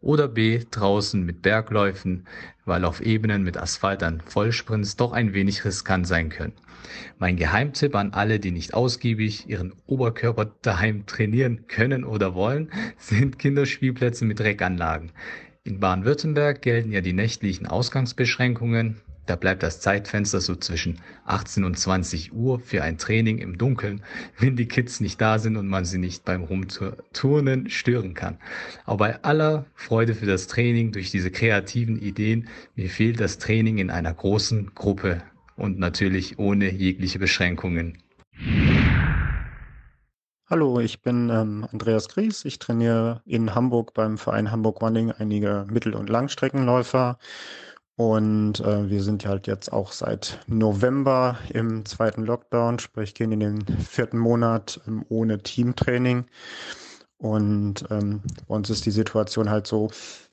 oder 0.00 0.28
B 0.28 0.60
draußen 0.70 1.24
mit 1.24 1.42
Bergläufen, 1.42 2.26
weil 2.64 2.84
auf 2.84 3.00
Ebenen 3.00 3.42
mit 3.42 3.56
Asphalt 3.56 4.02
dann 4.02 4.20
Vollsprints 4.20 4.96
doch 4.96 5.12
ein 5.12 5.34
wenig 5.34 5.64
riskant 5.64 6.06
sein 6.06 6.28
können. 6.28 6.52
Mein 7.18 7.36
Geheimtipp 7.36 7.94
an 7.94 8.12
alle, 8.12 8.38
die 8.38 8.50
nicht 8.50 8.74
ausgiebig 8.74 9.48
ihren 9.48 9.72
Oberkörper 9.86 10.54
daheim 10.62 11.06
trainieren 11.06 11.66
können 11.66 12.04
oder 12.04 12.34
wollen, 12.34 12.70
sind 12.96 13.38
Kinderspielplätze 13.38 14.24
mit 14.24 14.40
Reckanlagen. 14.40 15.12
In 15.64 15.80
Baden-Württemberg 15.80 16.62
gelten 16.62 16.92
ja 16.92 17.00
die 17.00 17.12
nächtlichen 17.12 17.66
Ausgangsbeschränkungen. 17.66 19.00
Da 19.28 19.36
bleibt 19.36 19.62
das 19.62 19.80
Zeitfenster 19.80 20.40
so 20.40 20.56
zwischen 20.56 21.00
18 21.26 21.62
und 21.62 21.78
20 21.78 22.32
Uhr 22.32 22.60
für 22.60 22.82
ein 22.82 22.96
Training 22.96 23.36
im 23.36 23.58
Dunkeln, 23.58 24.00
wenn 24.38 24.56
die 24.56 24.66
Kids 24.66 25.00
nicht 25.00 25.20
da 25.20 25.38
sind 25.38 25.58
und 25.58 25.68
man 25.68 25.84
sie 25.84 25.98
nicht 25.98 26.24
beim 26.24 26.44
Rumturnen 26.44 27.68
stören 27.68 28.14
kann. 28.14 28.38
Aber 28.86 28.96
bei 28.96 29.22
aller 29.24 29.66
Freude 29.74 30.14
für 30.14 30.24
das 30.24 30.46
Training 30.46 30.92
durch 30.92 31.10
diese 31.10 31.30
kreativen 31.30 32.00
Ideen, 32.00 32.48
mir 32.74 32.88
fehlt 32.88 33.20
das 33.20 33.36
Training 33.36 33.76
in 33.76 33.90
einer 33.90 34.14
großen 34.14 34.74
Gruppe 34.74 35.22
und 35.56 35.78
natürlich 35.78 36.38
ohne 36.38 36.72
jegliche 36.72 37.18
Beschränkungen. 37.18 37.98
Hallo, 40.48 40.80
ich 40.80 41.02
bin 41.02 41.28
ähm, 41.28 41.68
Andreas 41.70 42.08
Gries. 42.08 42.46
Ich 42.46 42.58
trainiere 42.58 43.20
in 43.26 43.54
Hamburg 43.54 43.92
beim 43.92 44.16
Verein 44.16 44.50
Hamburg 44.50 44.80
Running 44.80 45.12
einige 45.12 45.66
Mittel- 45.70 45.94
und 45.94 46.08
Langstreckenläufer 46.08 47.18
und 47.98 48.60
äh, 48.60 48.88
wir 48.88 49.02
sind 49.02 49.26
halt 49.26 49.48
jetzt 49.48 49.72
auch 49.72 49.90
seit 49.90 50.38
November 50.46 51.36
im 51.52 51.84
zweiten 51.84 52.24
Lockdown, 52.24 52.78
sprich 52.78 53.12
gehen 53.12 53.32
in 53.32 53.40
den 53.40 53.66
vierten 53.66 54.18
Monat 54.18 54.80
ähm, 54.86 55.04
ohne 55.08 55.42
Teamtraining. 55.42 56.26
Und 57.16 57.84
ähm, 57.90 58.22
bei 58.46 58.54
uns 58.54 58.70
ist 58.70 58.86
die 58.86 58.92
Situation 58.92 59.50
halt 59.50 59.66
so, 59.66 59.90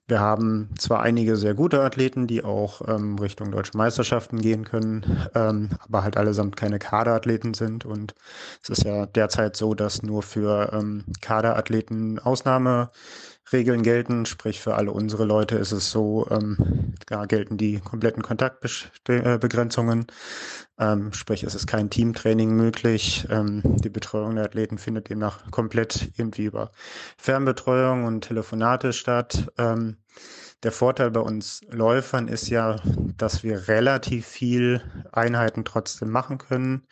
wir 0.07 0.19
haben 0.19 0.69
zwar 0.77 1.01
einige 1.01 1.38
sehr 1.38 1.55
gute 1.55 1.81
Athleten, 1.81 2.27
die 2.27 2.43
auch 2.43 2.88
ähm, 2.88 3.17
Richtung 3.17 3.50
deutsche 3.50 3.75
Meisterschaften 3.75 4.39
gehen 4.39 4.63
können, 4.63 5.27
ähm, 5.34 5.69
aber 5.79 6.03
halt 6.03 6.17
allesamt 6.17 6.55
keine 6.57 6.77
Kaderathleten 6.77 7.55
sind. 7.55 7.84
Und 7.84 8.13
es 8.62 8.69
ist 8.69 8.84
ja 8.84 9.07
derzeit 9.07 9.55
so, 9.55 9.74
dass 9.74 10.03
nur 10.03 10.22
für 10.22 10.72
ähm, 10.72 11.03
Kaderathleten 11.22 12.19
Ausnahme 12.19 12.91
Regeln 13.51 13.83
gelten, 13.83 14.25
sprich 14.25 14.59
für 14.59 14.75
alle 14.75 14.91
unsere 14.91 15.25
Leute 15.25 15.55
ist 15.55 15.71
es 15.71 15.91
so, 15.91 16.27
ähm, 16.31 16.93
da 17.05 17.25
gelten 17.25 17.57
die 17.57 17.79
kompletten 17.79 18.23
Kontaktbegrenzungen, 18.23 20.07
ähm, 20.79 21.13
sprich 21.13 21.43
es 21.43 21.55
ist 21.55 21.67
kein 21.67 21.89
Teamtraining 21.89 22.55
möglich. 22.55 23.27
Ähm, 23.29 23.61
die 23.63 23.89
Betreuung 23.89 24.35
der 24.35 24.45
Athleten 24.45 24.77
findet 24.77 25.09
demnach 25.09 25.51
komplett 25.51 26.09
irgendwie 26.17 26.45
über 26.45 26.71
Fernbetreuung 27.17 28.05
und 28.05 28.21
Telefonate 28.21 28.93
statt. 28.93 29.51
Ähm, 29.57 29.97
der 30.63 30.71
Vorteil 30.71 31.11
bei 31.11 31.19
uns 31.19 31.61
Läufern 31.69 32.27
ist 32.27 32.49
ja, 32.49 32.77
dass 33.17 33.43
wir 33.43 33.67
relativ 33.67 34.25
viel 34.25 34.81
Einheiten 35.11 35.63
trotzdem 35.63 36.09
machen 36.09 36.39
können. 36.39 36.87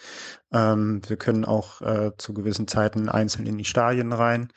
Ähm, 0.52 1.02
wir 1.08 1.18
können 1.18 1.44
auch 1.44 1.82
äh, 1.82 2.12
zu 2.18 2.36
gewissen 2.36 2.68
Zeiten 2.68 3.10
einzeln 3.10 3.48
in 3.48 3.58
die 3.58 3.66
Stadien 3.66 4.14
rein. 4.14 4.50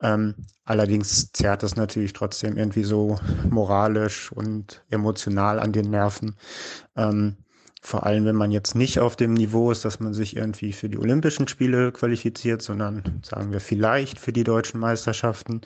Ähm, 0.00 0.34
allerdings 0.64 1.32
zerrt 1.32 1.62
es 1.62 1.76
natürlich 1.76 2.12
trotzdem 2.12 2.56
irgendwie 2.56 2.84
so 2.84 3.18
moralisch 3.50 4.30
und 4.32 4.84
emotional 4.90 5.58
an 5.58 5.72
den 5.72 5.90
Nerven. 5.90 6.36
Ähm, 6.96 7.36
vor 7.80 8.04
allem, 8.04 8.24
wenn 8.24 8.36
man 8.36 8.50
jetzt 8.50 8.74
nicht 8.74 8.98
auf 8.98 9.16
dem 9.16 9.34
Niveau 9.34 9.70
ist, 9.70 9.84
dass 9.84 10.00
man 10.00 10.12
sich 10.12 10.36
irgendwie 10.36 10.72
für 10.72 10.88
die 10.88 10.98
Olympischen 10.98 11.46
Spiele 11.48 11.92
qualifiziert, 11.92 12.60
sondern 12.60 13.22
sagen 13.24 13.52
wir 13.52 13.60
vielleicht 13.60 14.18
für 14.18 14.32
die 14.32 14.44
deutschen 14.44 14.80
Meisterschaften, 14.80 15.60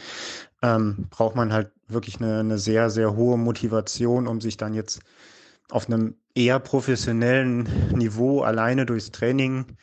ähm, 0.63 1.07
braucht 1.11 1.37
man 1.37 1.53
halt 1.53 1.73
wirklich 1.89 2.21
eine, 2.21 2.41
eine 2.41 2.59
sehr, 2.59 2.91
sehr 2.91 3.17
hohe 3.17 3.39
Motivation, 3.39 4.27
um 4.27 4.41
sich 4.41 4.57
dann 4.57 4.75
jetzt 4.75 5.01
auf 5.71 5.87
einem 5.89 6.17
eher 6.35 6.59
professionellen 6.61 7.69
Niveau 7.97 8.43
alleine 8.43 8.85
durchs 8.87 9.11
Training 9.11 9.77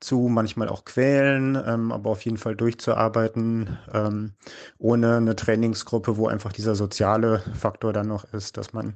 zu, 0.00 0.28
manchmal 0.30 0.68
auch 0.68 0.84
quälen, 0.84 1.58
ähm, 1.66 1.92
aber 1.92 2.10
auf 2.10 2.24
jeden 2.24 2.38
Fall 2.38 2.56
durchzuarbeiten, 2.56 3.78
ähm, 3.92 4.32
ohne 4.78 5.16
eine 5.16 5.36
Trainingsgruppe, 5.36 6.16
wo 6.16 6.26
einfach 6.26 6.52
dieser 6.52 6.74
soziale 6.74 7.42
Faktor 7.54 7.92
dann 7.92 8.08
noch 8.08 8.24
ist, 8.32 8.56
dass 8.56 8.72
man 8.72 8.94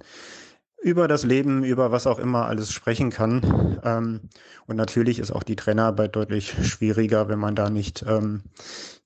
über 0.84 1.08
das 1.08 1.25
Leben, 1.25 1.64
über 1.64 1.92
was 1.92 2.06
auch 2.06 2.18
immer 2.18 2.44
alles 2.44 2.70
sprechen 2.70 3.11
kann. 3.11 3.80
Ähm, 3.84 4.20
und 4.66 4.76
natürlich 4.76 5.18
ist 5.18 5.30
auch 5.30 5.42
die 5.42 5.56
Trainerarbeit 5.56 6.14
deutlich 6.14 6.54
schwieriger, 6.62 7.28
wenn 7.28 7.38
man 7.38 7.56
da 7.56 7.70
nicht 7.70 8.04
ähm, 8.06 8.42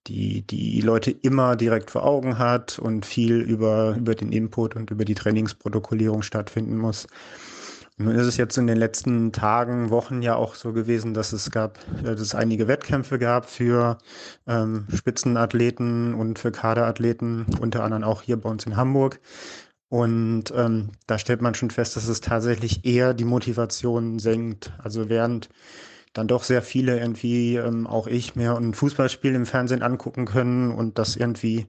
die, 0.08 0.42
die 0.42 0.80
Leute 0.80 1.12
immer 1.12 1.54
direkt 1.54 1.90
vor 1.90 2.04
Augen 2.04 2.38
hat 2.38 2.78
und 2.80 3.06
viel 3.06 3.40
über, 3.40 3.94
über 3.96 4.16
den 4.16 4.32
Input 4.32 4.74
und 4.74 4.90
über 4.90 5.04
die 5.04 5.14
Trainingsprotokollierung 5.14 6.22
stattfinden 6.22 6.78
muss. 6.78 7.06
Nun 8.00 8.14
ist 8.14 8.26
es 8.26 8.36
jetzt 8.36 8.56
in 8.56 8.68
den 8.68 8.78
letzten 8.78 9.32
Tagen, 9.32 9.90
Wochen 9.90 10.22
ja 10.22 10.36
auch 10.36 10.54
so 10.54 10.72
gewesen, 10.72 11.14
dass 11.14 11.32
es 11.32 11.50
gab, 11.50 11.78
äh, 11.98 12.04
dass 12.04 12.20
es 12.20 12.34
einige 12.34 12.68
Wettkämpfe 12.68 13.18
gab 13.18 13.50
für 13.50 13.98
ähm, 14.46 14.86
Spitzenathleten 14.94 16.14
und 16.14 16.38
für 16.38 16.52
Kaderathleten, 16.52 17.46
unter 17.60 17.82
anderem 17.82 18.04
auch 18.04 18.22
hier 18.22 18.36
bei 18.40 18.48
uns 18.48 18.64
in 18.66 18.76
Hamburg. 18.76 19.20
Und 19.88 20.52
ähm, 20.54 20.90
da 21.08 21.18
stellt 21.18 21.42
man 21.42 21.54
schon 21.54 21.70
fest, 21.70 21.96
dass 21.96 22.06
es 22.06 22.20
tatsächlich 22.20 22.84
eher 22.84 23.14
die 23.14 23.24
Motivation 23.24 24.20
senkt. 24.20 24.72
Also 24.78 25.08
während 25.08 25.48
dann 26.12 26.28
doch 26.28 26.44
sehr 26.44 26.62
viele 26.62 27.00
irgendwie, 27.00 27.56
ähm, 27.56 27.86
auch 27.88 28.06
ich, 28.06 28.36
mir 28.36 28.56
ein 28.56 28.74
Fußballspiel 28.74 29.34
im 29.34 29.46
Fernsehen 29.46 29.82
angucken 29.82 30.24
können 30.24 30.70
und 30.70 30.98
das 30.98 31.16
irgendwie 31.16 31.66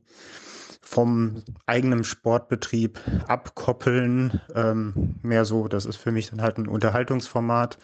vom 0.89 1.43
eigenen 1.67 2.03
Sportbetrieb 2.03 2.99
abkoppeln. 3.27 4.41
Ähm, 4.55 5.19
mehr 5.21 5.45
so, 5.45 5.67
das 5.67 5.85
ist 5.85 5.97
für 5.97 6.11
mich 6.11 6.31
dann 6.31 6.41
halt 6.41 6.57
ein 6.57 6.67
Unterhaltungsformat. 6.67 7.77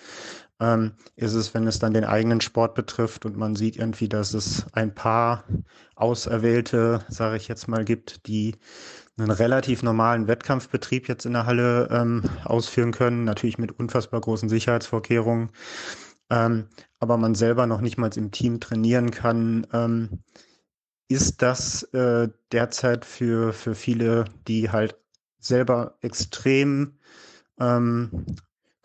Ähm, 0.60 0.94
ist 1.16 1.36
es, 1.36 1.54
wenn 1.54 1.68
es 1.68 1.78
dann 1.78 1.94
den 1.94 2.04
eigenen 2.04 2.42
Sport 2.42 2.74
betrifft 2.74 3.26
und 3.26 3.38
man 3.38 3.56
sieht 3.56 3.78
irgendwie, 3.78 4.10
dass 4.10 4.34
es 4.34 4.66
ein 4.74 4.96
paar 4.96 5.44
Auserwählte, 5.96 7.06
sage 7.08 7.38
ich 7.38 7.48
jetzt 7.48 7.68
mal, 7.68 7.86
gibt, 7.86 8.26
die 8.26 8.56
einen 9.20 9.30
relativ 9.30 9.84
normalen 9.84 10.28
Wettkampfbetrieb 10.28 11.08
jetzt 11.08 11.28
in 11.28 11.34
der 11.34 11.46
Halle 11.46 11.88
ähm, 11.92 12.24
ausführen 12.44 12.92
können, 12.92 13.24
natürlich 13.24 13.60
mit 13.60 13.78
unfassbar 13.78 14.20
großen 14.20 14.50
Sicherheitsvorkehrungen, 14.50 15.52
ähm, 16.32 16.70
aber 17.00 17.18
man 17.18 17.36
selber 17.36 17.68
noch 17.68 17.82
nicht 17.82 18.00
mal 18.00 18.10
im 18.18 18.32
Team 18.32 18.60
trainieren 18.60 19.12
kann. 19.12 19.68
Ist 21.08 21.42
das 21.42 21.84
äh, 21.94 22.30
derzeit 22.52 23.06
für, 23.06 23.54
für 23.54 23.76
viele, 23.76 24.26
die 24.48 24.72
halt 24.72 24.98
selber 25.40 25.98
extrem 26.02 26.98
ähm, 27.60 28.26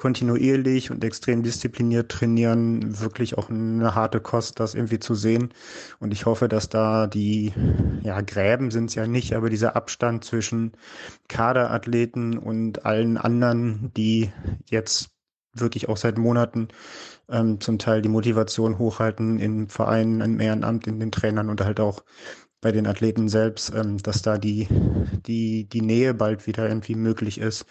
kontinuierlich 0.00 0.90
und 0.90 1.04
extrem 1.04 1.42
diszipliniert 1.42 2.10
trainieren, 2.10 3.00
wirklich 3.00 3.36
auch 3.36 3.50
eine 3.50 3.94
harte 3.94 4.20
Kost, 4.20 4.58
das 4.58 4.74
irgendwie 4.74 4.98
zu 4.98 5.14
sehen. 5.14 5.52
Und 5.98 6.12
ich 6.14 6.24
hoffe, 6.24 6.48
dass 6.48 6.70
da 6.70 7.06
die, 7.06 7.52
ja, 8.02 8.22
Gräben 8.22 8.70
sind 8.70 8.86
es 8.86 8.94
ja 8.94 9.06
nicht, 9.06 9.34
aber 9.34 9.50
dieser 9.50 9.76
Abstand 9.76 10.24
zwischen 10.24 10.72
Kaderathleten 11.28 12.38
und 12.38 12.86
allen 12.86 13.18
anderen, 13.18 13.92
die 13.94 14.32
jetzt 14.70 15.10
wirklich 15.60 15.88
auch 15.88 15.96
seit 15.96 16.18
Monaten 16.18 16.68
ähm, 17.28 17.60
zum 17.60 17.78
Teil 17.78 18.02
die 18.02 18.08
Motivation 18.08 18.78
hochhalten 18.78 19.38
in 19.38 19.68
Vereinen, 19.68 20.20
im 20.20 20.40
Ehrenamt, 20.40 20.86
in 20.86 21.00
den 21.00 21.12
Trainern 21.12 21.48
und 21.48 21.60
halt 21.60 21.80
auch 21.80 22.02
bei 22.60 22.72
den 22.72 22.86
Athleten 22.86 23.28
selbst, 23.28 23.72
ähm, 23.74 23.98
dass 23.98 24.22
da 24.22 24.38
die, 24.38 24.68
die, 25.26 25.64
die 25.64 25.80
Nähe 25.80 26.14
bald 26.14 26.46
wieder 26.46 26.68
irgendwie 26.68 26.94
möglich 26.94 27.38
ist 27.38 27.64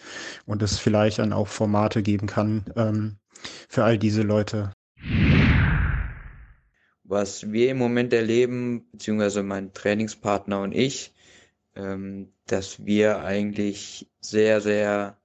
und 0.46 0.62
es 0.62 0.78
vielleicht 0.78 1.18
dann 1.18 1.32
auch 1.32 1.48
Formate 1.48 2.02
geben 2.02 2.26
kann 2.26 2.64
ähm, 2.76 3.18
für 3.68 3.84
all 3.84 3.98
diese 3.98 4.22
Leute. 4.22 4.72
Was 7.04 7.50
wir 7.50 7.70
im 7.70 7.78
Moment 7.78 8.12
erleben, 8.12 8.88
beziehungsweise 8.92 9.42
mein 9.42 9.72
Trainingspartner 9.72 10.60
und 10.60 10.72
ich, 10.72 11.12
ähm, 11.74 12.32
dass 12.46 12.84
wir 12.84 13.20
eigentlich 13.20 14.08
sehr, 14.20 14.60
sehr 14.60 15.19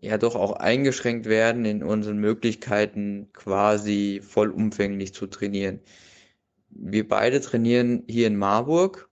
ja 0.00 0.18
doch 0.18 0.36
auch 0.36 0.52
eingeschränkt 0.52 1.26
werden 1.26 1.64
in 1.64 1.82
unseren 1.82 2.18
Möglichkeiten 2.18 3.28
quasi 3.32 4.20
vollumfänglich 4.22 5.12
zu 5.12 5.26
trainieren. 5.26 5.80
Wir 6.70 7.08
beide 7.08 7.40
trainieren 7.40 8.04
hier 8.08 8.28
in 8.28 8.36
Marburg, 8.36 9.08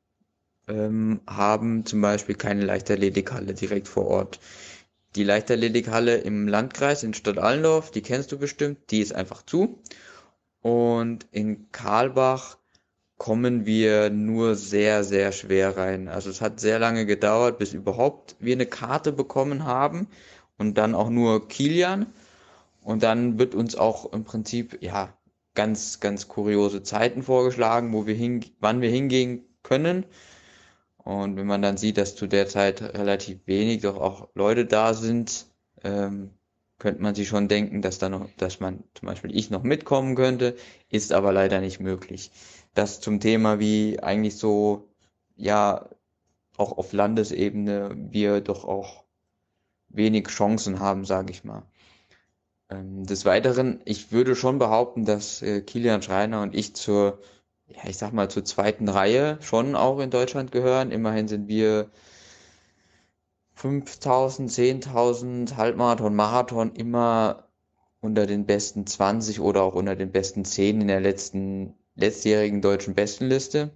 ähm, 0.69 1.21
haben 1.27 1.85
zum 1.87 2.01
Beispiel 2.01 2.37
keine 2.37 2.65
Leichtathletikhalle 2.65 3.55
direkt 3.55 3.89
vor 3.89 4.07
Ort. 4.07 4.41
Die 5.17 5.25
Leichtathletikhalle 5.25 6.19
im 6.19 6.47
Landkreis 6.47 7.03
in 7.03 7.15
Stadt 7.15 7.39
Allendorf, 7.39 7.91
die 7.91 8.03
kennst 8.03 8.31
du 8.33 8.39
bestimmt, 8.39 8.91
die 8.91 9.01
ist 9.01 9.15
einfach 9.15 9.43
zu. 9.43 9.81
Und 10.61 11.27
in 11.31 11.71
Karlbach 11.73 12.59
kommen 13.17 13.65
wir 13.65 14.11
nur 14.11 14.57
sehr, 14.57 15.05
sehr 15.05 15.33
schwer 15.33 15.77
rein. 15.77 16.09
Also 16.09 16.29
es 16.29 16.43
hat 16.43 16.61
sehr 16.61 16.79
lange 16.79 17.07
gedauert, 17.07 17.59
bis 17.59 17.73
überhaupt 17.73 18.37
wir 18.41 18.55
eine 18.55 18.67
Karte 18.67 19.13
bekommen 19.13 19.65
haben 19.65 20.09
und 20.59 20.79
dann 20.79 20.95
auch 20.95 21.11
nur 21.11 21.49
Kilian. 21.49 22.07
Und 22.83 23.03
dann 23.03 23.39
wird 23.39 23.55
uns 23.55 23.75
auch 23.75 24.13
im 24.13 24.25
Prinzip, 24.25 24.83
ja, 24.83 25.13
ganz, 25.55 26.01
ganz 26.01 26.29
kuriose 26.29 26.83
Zeiten 26.83 27.23
vorgeschlagen, 27.23 27.93
wo 27.93 28.07
wir 28.07 28.15
hin, 28.15 28.45
wann 28.61 28.81
wir 28.81 28.91
hingehen 28.91 29.45
können. 29.63 30.07
Und 30.99 31.37
wenn 31.37 31.47
man 31.47 31.63
dann 31.63 31.77
sieht, 31.77 31.99
dass 31.99 32.15
zu 32.15 32.27
der 32.27 32.47
Zeit 32.47 32.83
relativ 32.83 33.47
wenig 33.47 33.83
doch 33.83 33.97
auch 33.97 34.29
Leute 34.35 34.67
da 34.67 34.95
sind, 34.95 35.47
ähm, 35.83 36.31
könnte 36.79 37.03
man 37.03 37.15
sich 37.15 37.29
schon 37.29 37.49
denken, 37.49 37.81
dass 37.81 37.99
da 37.99 38.09
noch, 38.09 38.29
dass 38.37 38.61
man 38.61 38.85
zum 38.95 39.07
Beispiel 39.07 39.35
ich 39.35 39.51
noch 39.51 39.63
mitkommen 39.63 40.15
könnte, 40.15 40.57
ist 40.91 41.13
aber 41.13 41.33
leider 41.33 41.61
nicht 41.61 41.81
möglich. 41.81 42.31
Das 42.75 43.01
zum 43.01 43.19
Thema, 43.21 43.59
wie 43.59 44.01
eigentlich 44.01 44.37
so, 44.37 44.89
ja, 45.37 45.89
auch 46.57 46.77
auf 46.77 46.93
Landesebene 46.93 47.95
wir 48.11 48.41
doch 48.41 48.65
auch 48.65 49.06
wenig 49.97 50.29
Chancen 50.29 50.81
haben, 50.81 51.05
sage 51.05 51.33
ich 51.33 51.45
mal. 51.45 51.63
Ähm, 52.71 53.05
des 53.07 53.25
Weiteren, 53.25 53.81
ich 53.85 54.13
würde 54.13 54.35
schon 54.37 54.59
behaupten, 54.59 55.05
dass 55.05 55.43
äh, 55.43 55.63
Kilian 55.63 56.03
Schreiner 56.03 56.43
und 56.43 56.55
ich 56.55 56.75
zur, 56.75 57.21
ja, 57.69 57.89
ich 57.89 57.97
sag 57.99 58.13
mal, 58.13 58.31
zur 58.31 58.45
zweiten 58.45 58.89
Reihe 58.89 59.39
schon 59.41 59.77
auch 59.77 60.01
in 60.01 60.11
Deutschland 60.11 60.53
gehören. 60.53 60.91
Immerhin 60.91 61.29
sind 61.29 61.49
wir 61.49 61.91
5000, 63.55 64.51
10.000 64.51 65.57
Halbmarathon, 65.57 66.15
Marathon 66.15 66.73
immer 66.75 67.49
unter 68.01 68.27
den 68.27 68.47
besten 68.47 68.87
20 68.87 69.41
oder 69.41 69.63
auch 69.63 69.75
unter 69.75 69.97
den 69.97 70.13
besten 70.13 70.45
10 70.45 70.83
in 70.83 70.89
der 70.89 71.01
letzten, 71.01 71.75
letztjährigen 71.95 72.63
deutschen 72.63 72.95
Bestenliste. 72.95 73.71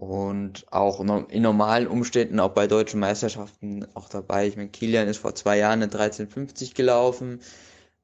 Und 0.00 0.64
auch 0.70 1.28
in 1.28 1.42
normalen 1.42 1.86
Umständen, 1.86 2.40
auch 2.40 2.52
bei 2.52 2.66
deutschen 2.66 3.00
Meisterschaften 3.00 3.86
auch 3.92 4.08
dabei. 4.08 4.46
Ich 4.48 4.56
meine, 4.56 4.70
Kilian 4.70 5.08
ist 5.08 5.18
vor 5.18 5.34
zwei 5.34 5.58
Jahren 5.58 5.82
in 5.82 5.90
1350 5.90 6.72
gelaufen. 6.72 7.40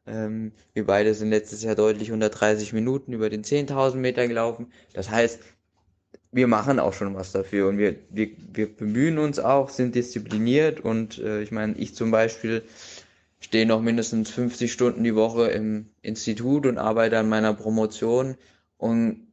Ähm, 0.06 0.52
wir 0.74 0.84
beide 0.84 1.14
sind 1.14 1.30
letztes 1.30 1.62
Jahr 1.62 1.74
deutlich 1.74 2.08
130 2.08 2.74
Minuten 2.74 3.14
über 3.14 3.30
den 3.30 3.44
10.000 3.44 3.94
Meter 3.94 4.28
gelaufen. 4.28 4.70
Das 4.92 5.08
heißt, 5.08 5.40
wir 6.32 6.46
machen 6.48 6.80
auch 6.80 6.92
schon 6.92 7.14
was 7.14 7.32
dafür 7.32 7.66
und 7.66 7.78
wir, 7.78 7.96
wir, 8.10 8.28
wir 8.52 8.76
bemühen 8.76 9.16
uns 9.16 9.38
auch, 9.38 9.70
sind 9.70 9.94
diszipliniert 9.94 10.80
und 10.80 11.16
äh, 11.16 11.40
ich 11.40 11.50
meine, 11.50 11.78
ich 11.78 11.94
zum 11.94 12.10
Beispiel 12.10 12.62
stehe 13.40 13.64
noch 13.64 13.80
mindestens 13.80 14.30
50 14.32 14.70
Stunden 14.70 15.02
die 15.02 15.14
Woche 15.14 15.48
im 15.48 15.88
Institut 16.02 16.66
und 16.66 16.76
arbeite 16.76 17.18
an 17.18 17.30
meiner 17.30 17.54
Promotion 17.54 18.36
und 18.76 19.25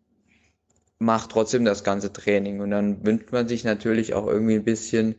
macht 1.04 1.32
trotzdem 1.32 1.66
das 1.66 1.84
ganze 1.84 2.14
Training. 2.14 2.62
Und 2.62 2.72
dann 2.72 3.06
wünscht 3.06 3.32
man 3.32 3.48
sich 3.48 3.64
natürlich 3.64 4.14
auch 4.14 4.28
irgendwie 4.28 4.56
ein 4.56 4.64
bisschen, 4.64 5.16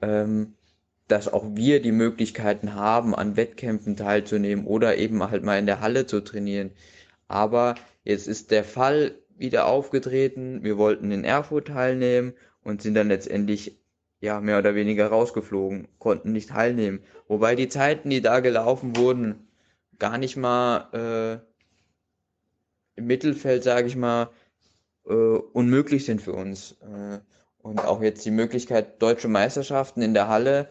ähm, 0.00 0.54
dass 1.08 1.32
auch 1.32 1.44
wir 1.54 1.82
die 1.82 1.92
Möglichkeiten 1.92 2.74
haben, 2.74 3.14
an 3.14 3.36
Wettkämpfen 3.36 3.96
teilzunehmen 3.96 4.66
oder 4.66 4.96
eben 4.96 5.22
halt 5.30 5.42
mal 5.42 5.58
in 5.58 5.66
der 5.66 5.80
Halle 5.80 6.06
zu 6.06 6.20
trainieren. 6.20 6.70
Aber 7.28 7.74
jetzt 8.04 8.28
ist 8.28 8.50
der 8.50 8.64
Fall 8.64 9.14
wieder 9.36 9.66
aufgetreten. 9.66 10.62
Wir 10.62 10.78
wollten 10.78 11.10
in 11.10 11.24
Erfurt 11.24 11.68
teilnehmen 11.68 12.34
und 12.62 12.82
sind 12.82 12.94
dann 12.94 13.08
letztendlich 13.08 13.78
ja 14.20 14.40
mehr 14.40 14.58
oder 14.58 14.74
weniger 14.74 15.08
rausgeflogen, 15.08 15.88
konnten 15.98 16.32
nicht 16.32 16.50
teilnehmen. 16.50 17.00
Wobei 17.28 17.54
die 17.54 17.68
Zeiten, 17.68 18.10
die 18.10 18.20
da 18.20 18.40
gelaufen 18.40 18.96
wurden, 18.96 19.48
gar 19.98 20.18
nicht 20.18 20.36
mal 20.36 20.88
äh, 20.92 21.38
im 22.96 23.06
Mittelfeld, 23.06 23.62
sage 23.62 23.86
ich 23.86 23.96
mal, 23.96 24.30
äh, 25.08 25.38
unmöglich 25.52 26.04
sind 26.04 26.22
für 26.22 26.32
uns. 26.32 26.76
Äh, 26.82 27.18
und 27.62 27.84
auch 27.84 28.02
jetzt 28.02 28.24
die 28.24 28.30
Möglichkeit, 28.30 29.02
deutsche 29.02 29.28
Meisterschaften 29.28 30.00
in 30.00 30.14
der 30.14 30.28
Halle, 30.28 30.68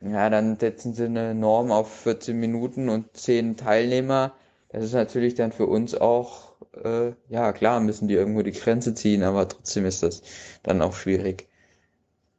ja, 0.00 0.28
dann 0.28 0.58
setzen 0.58 0.94
sie 0.94 1.04
eine 1.04 1.34
Norm 1.34 1.70
auf 1.70 1.90
14 2.02 2.38
Minuten 2.38 2.88
und 2.88 3.16
10 3.16 3.56
Teilnehmer. 3.56 4.34
Das 4.68 4.84
ist 4.84 4.92
natürlich 4.92 5.34
dann 5.34 5.52
für 5.52 5.66
uns 5.66 5.94
auch, 5.94 6.56
äh, 6.84 7.12
ja 7.28 7.52
klar, 7.52 7.80
müssen 7.80 8.08
die 8.08 8.14
irgendwo 8.14 8.42
die 8.42 8.52
Grenze 8.52 8.94
ziehen, 8.94 9.22
aber 9.22 9.48
trotzdem 9.48 9.86
ist 9.86 10.02
das 10.02 10.22
dann 10.62 10.82
auch 10.82 10.94
schwierig. 10.94 11.48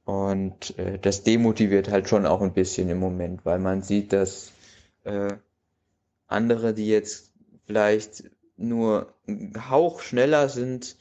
Und 0.05 0.77
äh, 0.77 0.99
das 0.99 1.23
demotiviert 1.23 1.89
halt 1.89 2.07
schon 2.07 2.25
auch 2.25 2.41
ein 2.41 2.53
bisschen 2.53 2.89
im 2.89 2.99
Moment, 2.99 3.45
weil 3.45 3.59
man 3.59 3.81
sieht, 3.81 4.13
dass 4.13 4.51
äh, 5.03 5.33
andere, 6.27 6.73
die 6.73 6.87
jetzt 6.87 7.31
vielleicht 7.65 8.23
nur 8.55 9.13
ein 9.27 9.69
Hauch 9.69 10.01
schneller 10.01 10.49
sind, 10.49 10.95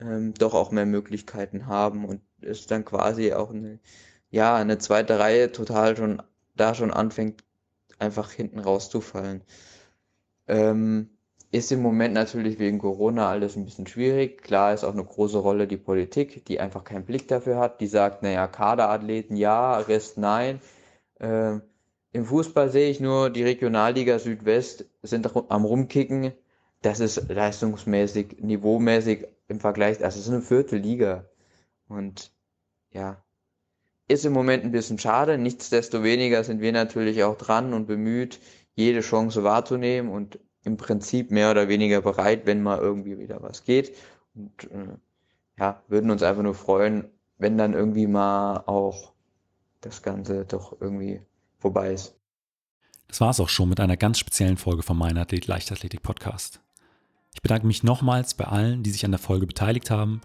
ähm, 0.00 0.34
doch 0.34 0.54
auch 0.54 0.70
mehr 0.70 0.86
Möglichkeiten 0.86 1.66
haben 1.66 2.04
und 2.04 2.20
es 2.40 2.66
dann 2.66 2.84
quasi 2.84 3.32
auch 3.32 3.50
eine, 3.50 3.78
ja, 4.30 4.56
eine 4.56 4.78
zweite 4.78 5.18
Reihe 5.18 5.52
total 5.52 5.96
schon 5.96 6.22
da 6.56 6.74
schon 6.74 6.92
anfängt, 6.92 7.44
einfach 7.98 8.30
hinten 8.32 8.58
rauszufallen. 8.58 9.42
Ähm, 10.46 11.10
ist 11.50 11.72
im 11.72 11.80
Moment 11.80 12.14
natürlich 12.14 12.58
wegen 12.58 12.78
Corona 12.78 13.30
alles 13.30 13.56
ein 13.56 13.64
bisschen 13.64 13.86
schwierig. 13.86 14.42
Klar 14.42 14.74
ist 14.74 14.84
auch 14.84 14.92
eine 14.92 15.04
große 15.04 15.38
Rolle 15.38 15.66
die 15.66 15.78
Politik, 15.78 16.44
die 16.44 16.60
einfach 16.60 16.84
keinen 16.84 17.06
Blick 17.06 17.26
dafür 17.28 17.58
hat, 17.58 17.80
die 17.80 17.86
sagt, 17.86 18.22
naja, 18.22 18.46
Kaderathleten 18.46 19.36
ja, 19.36 19.78
Rest 19.78 20.18
nein. 20.18 20.60
Ähm, 21.20 21.62
Im 22.12 22.26
Fußball 22.26 22.70
sehe 22.70 22.90
ich 22.90 23.00
nur, 23.00 23.30
die 23.30 23.44
Regionalliga 23.44 24.18
Südwest 24.18 24.86
sind 25.02 25.30
am 25.50 25.64
Rumkicken. 25.64 26.32
Das 26.82 27.00
ist 27.00 27.28
leistungsmäßig, 27.28 28.38
niveaumäßig 28.40 29.26
im 29.48 29.60
Vergleich, 29.60 30.04
also 30.04 30.18
es 30.18 30.26
ist 30.26 30.32
eine 30.32 30.42
Viertelliga. 30.42 31.24
Und 31.88 32.32
ja, 32.90 33.22
ist 34.08 34.24
im 34.24 34.32
Moment 34.32 34.64
ein 34.64 34.72
bisschen 34.72 34.98
schade. 34.98 35.38
Nichtsdestoweniger 35.38 36.44
sind 36.44 36.60
wir 36.60 36.72
natürlich 36.72 37.22
auch 37.24 37.36
dran 37.36 37.74
und 37.74 37.86
bemüht, 37.86 38.40
jede 38.74 39.00
Chance 39.00 39.44
wahrzunehmen 39.44 40.10
und 40.10 40.38
im 40.64 40.76
Prinzip 40.76 41.30
mehr 41.30 41.50
oder 41.50 41.68
weniger 41.68 42.00
bereit, 42.00 42.46
wenn 42.46 42.62
mal 42.62 42.78
irgendwie 42.78 43.18
wieder 43.18 43.42
was 43.42 43.64
geht. 43.64 43.96
Und 44.34 44.64
äh, 44.64 44.96
ja, 45.58 45.82
würden 45.88 46.10
uns 46.10 46.22
einfach 46.22 46.42
nur 46.42 46.54
freuen, 46.54 47.04
wenn 47.38 47.58
dann 47.58 47.74
irgendwie 47.74 48.06
mal 48.06 48.62
auch 48.66 49.12
das 49.80 50.02
Ganze 50.02 50.44
doch 50.44 50.80
irgendwie 50.80 51.20
vorbei 51.58 51.92
ist. 51.92 52.14
Das 53.08 53.20
war 53.20 53.30
es 53.30 53.40
auch 53.40 53.48
schon 53.48 53.68
mit 53.68 53.80
einer 53.80 53.96
ganz 53.96 54.18
speziellen 54.18 54.58
Folge 54.58 54.82
vom 54.82 54.98
Mein 54.98 55.16
Athlet 55.16 55.46
Leichtathletik 55.46 56.02
Podcast. 56.02 56.60
Ich 57.38 57.42
bedanke 57.42 57.68
mich 57.68 57.84
nochmals 57.84 58.34
bei 58.34 58.46
allen, 58.46 58.82
die 58.82 58.90
sich 58.90 59.04
an 59.04 59.12
der 59.12 59.20
Folge 59.20 59.46
beteiligt 59.46 59.92
haben 59.92 60.20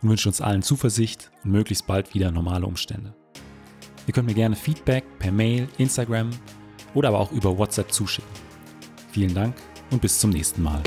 und 0.00 0.08
wünsche 0.08 0.26
uns 0.26 0.40
allen 0.40 0.62
Zuversicht 0.62 1.30
und 1.44 1.52
möglichst 1.52 1.86
bald 1.86 2.14
wieder 2.14 2.30
normale 2.30 2.64
Umstände. 2.64 3.14
Ihr 4.06 4.14
könnt 4.14 4.26
mir 4.26 4.32
gerne 4.34 4.56
Feedback 4.56 5.04
per 5.18 5.32
Mail, 5.32 5.68
Instagram 5.76 6.30
oder 6.94 7.08
aber 7.08 7.20
auch 7.20 7.30
über 7.30 7.58
WhatsApp 7.58 7.92
zuschicken. 7.92 8.32
Vielen 9.12 9.34
Dank 9.34 9.54
und 9.90 10.00
bis 10.00 10.18
zum 10.18 10.30
nächsten 10.30 10.62
Mal. 10.62 10.82